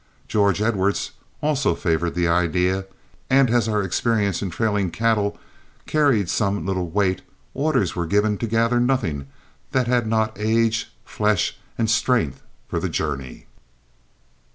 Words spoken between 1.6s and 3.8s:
favored the idea, and as